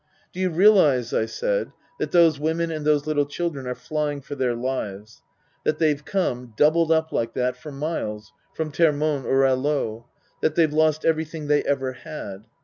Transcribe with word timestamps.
"Do 0.33 0.39
you 0.39 0.49
realize," 0.49 1.13
I 1.13 1.27
said," 1.27 1.71
that 1.99 2.09
those 2.11 2.39
women 2.39 2.71
and 2.71 2.83
those 2.83 3.05
little 3.05 3.27
children 3.27 3.67
are 3.67 3.75
flying 3.75 4.19
for 4.19 4.33
their 4.33 4.55
lives? 4.55 5.21
That 5.63 5.77
they've 5.77 6.03
come, 6.03 6.55
doubled 6.57 6.91
up 6.91 7.11
like 7.11 7.35
that, 7.35 7.55
for 7.55 7.71
miles 7.71 8.33
from 8.55 8.71
Termonde 8.71 9.27
or 9.27 9.45
Alost? 9.45 10.07
That 10.41 10.55
they've 10.55 10.73
lost 10.73 11.05
everything 11.05 11.45
they 11.45 11.61
ever 11.65 11.91
had 11.93 12.45